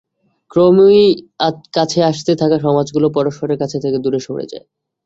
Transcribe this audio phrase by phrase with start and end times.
[0.51, 1.01] ক্রমই
[1.73, 4.65] কাছে আসতে থাকা সমাজগুলো পরস্পরের কাছ থেকে দূরে সরে যায়।